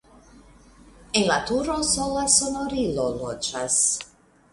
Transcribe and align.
En 1.19 1.27
la 1.31 1.35
turo 1.49 1.75
sola 1.89 2.23
sonorilo 2.37 3.05
loĝas. 3.19 3.77